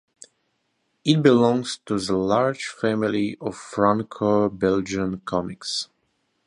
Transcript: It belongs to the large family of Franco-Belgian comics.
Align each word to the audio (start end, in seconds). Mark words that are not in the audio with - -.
It 1.05 1.21
belongs 1.21 1.79
to 1.85 1.99
the 1.99 2.15
large 2.17 2.69
family 2.69 3.37
of 3.39 3.55
Franco-Belgian 3.55 5.19
comics. 5.25 5.89